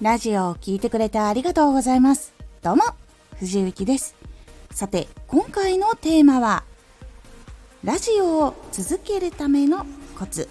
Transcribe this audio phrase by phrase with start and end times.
[0.00, 2.32] ラジオを聴いてくれてありがとうございます。
[2.62, 2.84] どうも、
[3.38, 4.14] 藤幸です。
[4.70, 6.64] さて、今回のテーマは、
[7.84, 9.84] ラジオを続けるための
[10.18, 10.48] コツ。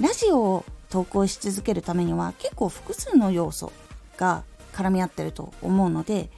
[0.00, 3.70] ラジオを投稿し続けるためには結構複数の要素
[4.16, 6.30] が絡み合ってると思うので、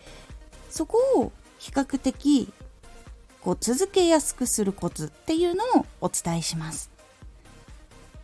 [0.69, 2.53] そこを比較的
[3.41, 6.91] こう続けやすくするコツっていうのをお伝えします。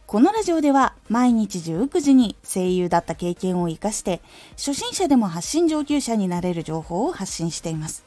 [0.09, 4.21] このラジオでは毎日19時に声優だった経験を活かして
[4.57, 8.05] 初心者でも発信上級者になれる情報を発信しています。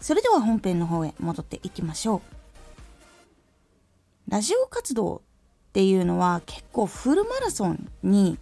[0.00, 2.42] それでは本編の方へ戻っていきましょう。
[4.28, 5.20] ラジオ活動っ
[5.72, 8.38] ていうのは結構フルマラソンに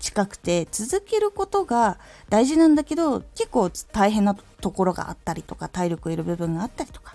[0.00, 7.14] 近くて続けることが大事なんだけど結構大変なところがあったりとか体力いる部分があったりとか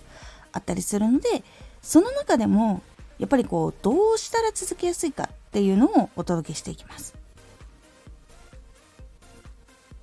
[0.52, 1.44] あったりするので
[1.82, 2.82] その中でも
[3.18, 7.16] やっぱりこうどうしたら続けやすいかっていうのをお届けしていきます。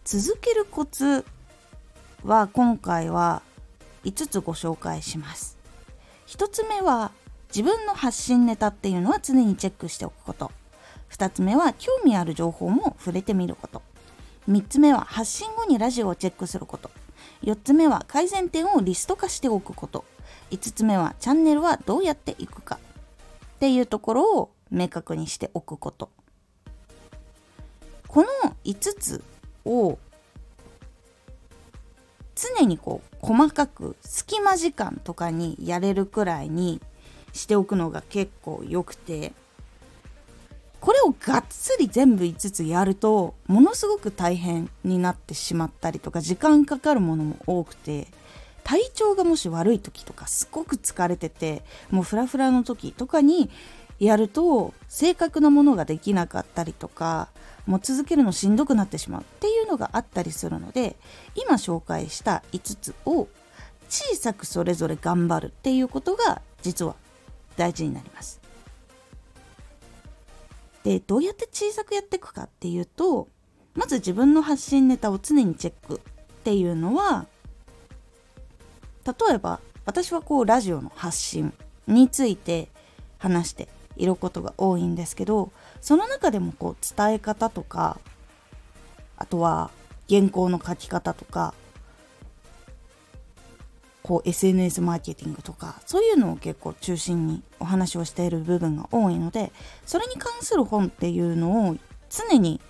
[0.03, 1.25] 続けるコツ
[2.25, 3.41] は今回は
[4.03, 5.57] 5つご紹介します。
[6.27, 7.11] 1つ目は
[7.47, 10.51] 自分の発信ネタっていうのは常にチェックしておくこと。
[11.11, 13.81] 2つ目は興味ある情報も触れてみること。
[14.49, 16.91] 3つ目は発信後にラジオをチェックすること。
[17.43, 20.03] 4つ目は改善点をリスト化しておくこと。
[20.51, 22.79] 5つ目はチャンネルはどうやっていくか。
[23.55, 26.09] っていうところを明確にしておくこと。
[28.07, 28.27] この
[28.63, 29.23] 5つ
[29.65, 29.99] を
[32.35, 36.81] 常にこう細かく隙間時間とかにやれるくらいに
[37.33, 39.33] しておくのが結構良くて
[40.79, 48.07] これをがっつり全部5つやるとものすごく大変になってしまったりとか時間かかるものも多くて
[48.63, 53.49] 体調がもし悪い時とかすごく疲れててもうフラフラの時とかに
[53.99, 57.29] やると正確なものができなかったりとか
[57.65, 60.95] もう続けるのしんどくなってしまうっていうのがあったりするので
[61.35, 63.27] 今紹介した5つを
[63.89, 66.95] 小さくそれぞれ頑張るっていうことが実は
[67.55, 68.39] 大事になります。
[70.83, 73.27] でどうやって小さくやっていくかっていうと
[73.73, 75.99] まず自分の発信ネタを常にチェックっ
[76.43, 77.25] ていうのは
[79.05, 81.53] 例えば私はこうラジオの発信
[81.87, 82.69] について
[83.17, 87.99] 話していることが多いんですけどその中でもこう伝え方とか
[89.17, 89.71] あとは
[90.09, 91.53] 原稿の書き方とか
[94.03, 99.51] こう SNS マーケティングとかそういうのを結構中心にお話をしている部分が多いので
[99.85, 101.75] それに関する本っていうのを
[102.09, 102.61] 常に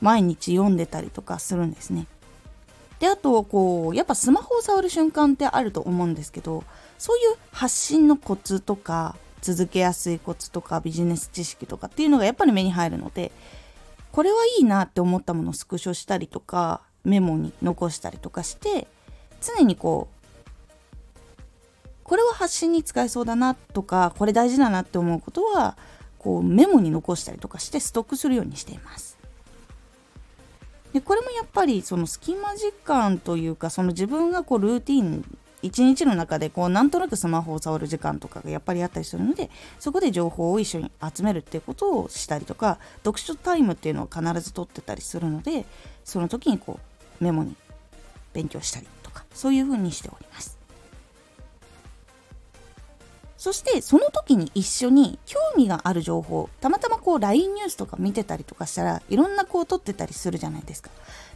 [0.00, 2.06] 毎日読んでたりとかするんですね。
[3.00, 6.64] であとこうやっぱスマホを触る瞬間ってあると思うんですけど
[6.96, 13.32] そういう発信のコツとか続けやすいコツとかビジネス知識とかっていうのがやっぱり目に入るので
[14.12, 18.88] これはいいなって思ったものをスクショしたりとかメモに残したりとかして
[19.40, 20.16] 常にこう
[22.02, 25.76] これは発信に使えそうだなとかこれ大事だなって思うことは
[26.18, 29.16] こうメモに残したりとかしてストックするようにしています。
[30.92, 45.66] でこれもやっぱりその隙間時間というかその自分がこうルーティン一日の中でこうなんとなくスマホを触る時間とかがやっぱりあったりするのでそこで情報を一緒に集めるっていうことをしたりとか読書タイムっていうのを必ず取ってたりするので
[46.04, 46.80] その時にこ
[47.20, 47.56] うメモに
[48.32, 50.56] 勉強したりとかそういう風にしております。
[53.36, 60.90] そしてその時に一緒に興味がある情報たまたまこう LINE ニュースとか見てたりとかしたらいろんなこう撮ってたりするじゃないですか。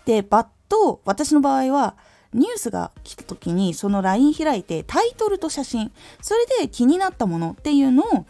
[0.07, 1.95] でバッと私の場合は
[2.33, 8.27] ニュースが来た時にその LINE 開いてタイトルと写真それで気になったものっていうのを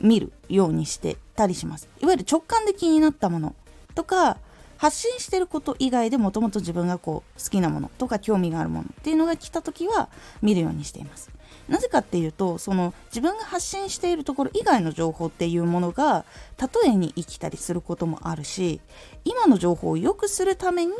[0.00, 1.88] 見るようにしてたりします。
[2.00, 3.54] いわゆる直感で気になったもの
[3.94, 4.38] とか
[4.76, 10.08] 発信してること以外でもともと自分がこう好きなものとか興味があるものっていうのが来た時は
[10.42, 11.30] 見るようにしています。
[11.68, 16.24] なぜかっていうとその自分が発信しているところ以外の情報っていうものが
[16.60, 18.80] 例えに生きたりすることもあるし
[19.24, 20.92] 今の情報を良くするために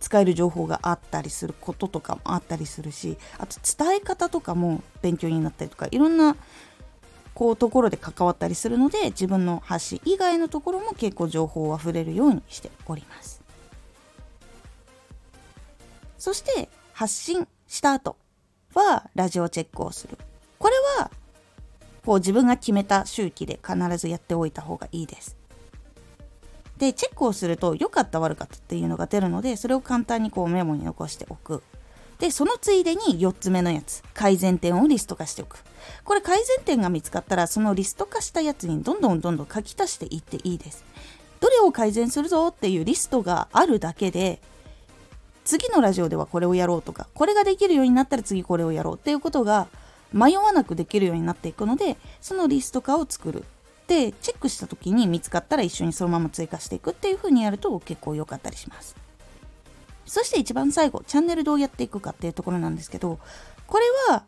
[0.00, 6.36] 使える情報があったりすることとかもあったりするしあと伝え方とかも勉強になったりとかいろんな
[7.34, 13.42] こうところで関わったりするので自分の発信以外のところも結構情報あふれるようにしております
[16.18, 18.16] そして発信した後
[18.74, 20.18] はラジオチェックをする。
[20.58, 21.10] これは
[22.04, 25.37] こう自分が決めた周期で必ずやっておいた方がいいです。
[26.78, 31.62] でチェックをすると良かった悪かったっていうのが出るのでそれを簡単にこうメモに残しておく。
[32.18, 35.62] でそのついでに4つ目のやつ改善点をリスト化しておく。
[36.04, 40.84] これ改善点が見つかったらそのリスト化したやつにどんどんどんどん書き足していっていいです。
[41.40, 44.40] どれを改善するぞっていうリストがあるだけで
[45.44, 49.68] 次のラジオではこれをやろうとかこれができるようになったら次これをやろうっていうことが
[50.12, 53.44] 迷わなくできるようになっていくのでそのリスト化を作る
[53.88, 58.94] でチェックした時に見つかったら一緒にそのまま追加していくっていう風にやると結構良かったりします。
[60.04, 63.18] そして一番最後チャンネルどうやっていくかっていうところなんですけど
[63.66, 64.24] これは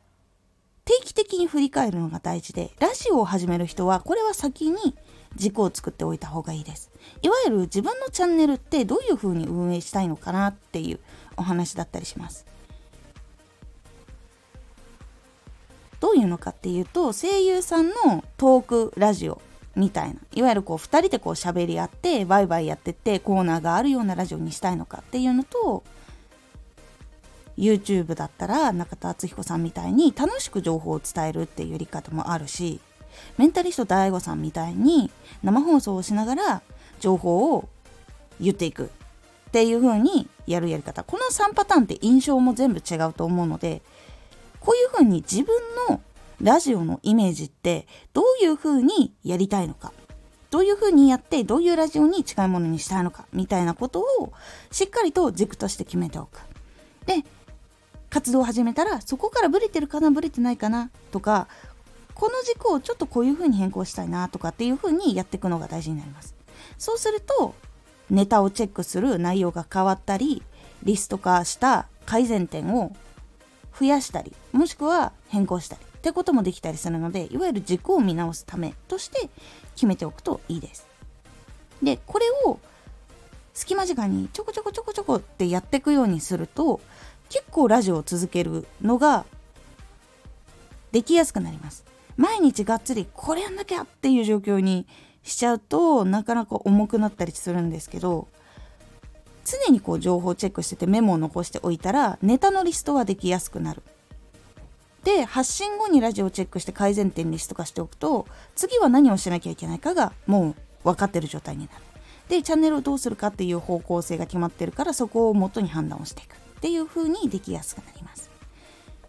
[0.85, 4.95] 定期的に振り返るのが大事でラジオを始める人はこれは先に
[5.37, 6.91] 軸を作っておいた方がいいです。
[7.23, 10.99] いわゆる自分のチャンネルってどういう風に運営したいのかなっていう
[11.37, 12.47] お話だったりします。
[16.01, 19.41] どういうのかっていうと声優さんのトークラジオ
[19.77, 20.21] みたいな。
[20.35, 25.83] いわゆるこう2人でこう喋り合ってワイワイやってってコーナーがあるようなラジオにしたいのかっていうのと
[27.57, 32.81] YouTube だったら中田敦彦さんみたいに楽しく情報を伝えるっていうやり方もあるし
[33.39, 35.11] メンタリスト DAIGO さんみたいに
[35.43, 36.63] 生放送をしながら
[37.01, 37.69] 情報を
[38.41, 38.91] 言っていく。
[39.51, 41.03] っていう風にやるやり方。
[41.03, 43.83] この3パターンって印象も全部違うと思うので
[44.61, 45.47] こういう風に自分
[45.89, 46.01] の
[46.41, 49.93] ラジオのイメージってどういう風にやりたいのか？
[50.51, 53.27] どういう風にやってどういうラジオに近いものにしたいのか？
[53.33, 54.33] みたいなことを
[54.71, 56.41] しっかりと軸として決めておく。
[57.07, 57.25] で
[58.09, 61.47] 活動を始めたらそこからブレてるかなブレてないかなとか
[62.15, 66.35] この軸をちょっとこういう風に変更したいなとかっていう風にやっていくのが大事になります。
[66.77, 67.55] そうすると
[68.09, 70.43] ネタをチェックする内容が変わったり
[70.83, 72.97] リスト化した改善点を
[73.79, 79.29] 増やしたりもしくは変更したりってこともできたりするのでいわゆる軸を見直すためとして
[79.75, 80.89] 決めておくといいです。
[81.83, 82.59] でこれを
[83.53, 86.81] 隙間時間にちょこちょこちょこちょこってやっていくようにすると
[87.29, 89.27] 結構ラジオを続けるのが
[90.91, 91.85] できやすくなります。
[92.17, 94.87] 毎日がっつりこれやんなきゃっていう状況に
[95.23, 98.29] しちゃうとなかなか重くなったりするんですけど
[99.45, 103.83] 常にこう情報をチェックしててメモを残しておいたらネタのリストはできやすくなる。
[105.05, 110.55] で発信後にラジオをチェックして改善点リスト化しておくと次は何をしなきゃいけないかがもう
[110.85, 111.83] 分かってる状態になる。
[112.29, 118.31] でチャンネルをどうするかっていう方向性が決まってるからそこを元に判断をしていくっていう風にできやすくなります。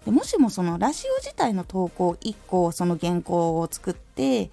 [0.06, 4.50] でもしもそのラジオ自体の投稿1個その原稿を作って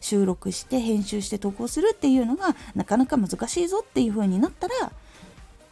[0.00, 4.92] 収録して編集して投稿するっていうのがなかなか難しいぞっていう風になったら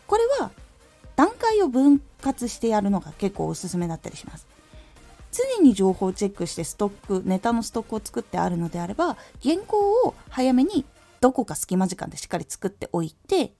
[0.06, 0.50] これは
[1.16, 4.46] 段階を分割してやるのが結構おすすめだったりします。
[5.36, 10.84] 常に情報をチェックしてストックネタのストックを作ってあるのであれば原稿を早めに
[11.20, 13.52] どこか隙間時間でしっかり作っておいて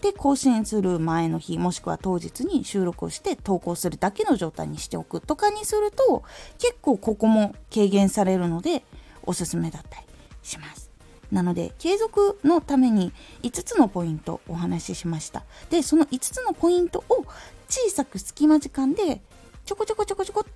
[0.00, 6.22] で更新する前の日もしくは当日に収録をして投稿するだけの状態にしておくとかにすると
[6.58, 8.84] 結構ここも軽減されるので
[9.24, 10.06] おすすめだったり
[10.42, 10.88] します。
[11.32, 13.12] なので継続のために
[13.42, 17.26] 5つのポイントお話ししましたでその5つのポイントを
[17.68, 19.20] 小さく隙間時間で
[19.66, 20.46] ちょこちょこちょこちょこ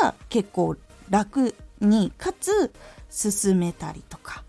[0.00, 0.76] が結構
[1.08, 2.72] 楽にかつ
[3.10, 4.42] 進めたりとか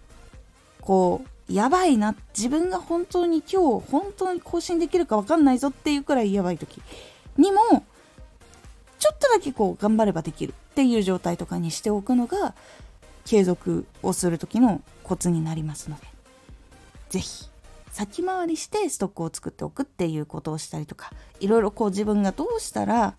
[0.81, 6.81] こうやばいな自分が本当に今日本当に更新できるか分かんないぞっていうくらいやばい時
[7.37, 7.85] にも
[8.99, 12.53] ちょっとだけこう頑張ればできるっていう状態とかにしておくのが
[13.25, 16.07] 継続をする時のコツになりますので
[17.09, 17.51] 是非
[17.91, 23.15] 先回りしてストックを作っておくっていうことをしたりとかいろいろこう自分がどうしたら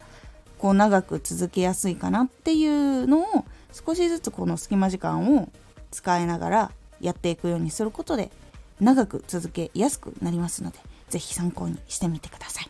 [0.63, 5.51] こう長く続けやすいかなっていうのを少しずつこの隙間時間を
[5.91, 8.31] 使いながらやっていくようにすることで
[8.79, 10.79] 長く続けやすくなりますので
[11.11, 12.69] 是非参考にしてみてください。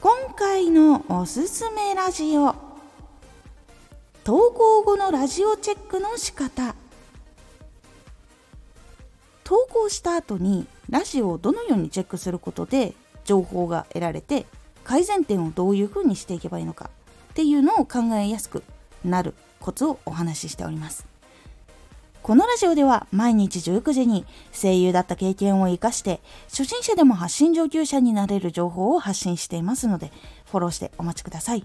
[0.00, 2.56] 今回のおすすめラジオ
[4.24, 6.74] 投稿後のラジオチェックの仕方。
[9.44, 12.92] 投稿した後にラジオをどのようにチェックすることで
[13.24, 14.44] 情報が得られて
[14.88, 16.88] 改善点をどういうふうにしていけばいいのか
[17.32, 18.64] っていうのを考えやすく
[19.04, 21.06] なるコツをお話ししております。
[22.22, 30.10] このラジオでは毎日19時に声優だった経験を生かして初心者でも発信上級者になれる情報を発信していますので
[30.50, 31.64] フォローしてお待ちください。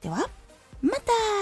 [0.00, 0.28] では
[0.80, 1.39] また。